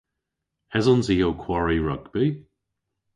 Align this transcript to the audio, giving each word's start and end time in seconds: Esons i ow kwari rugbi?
Esons 0.77 1.07
i 1.13 1.17
ow 1.27 1.35
kwari 1.43 1.77
rugbi? 1.85 2.25